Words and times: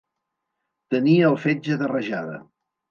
Tenir 0.95 1.15
el 1.31 1.39
fetge 1.47 1.81
de 1.85 1.95
rajada. 1.95 2.45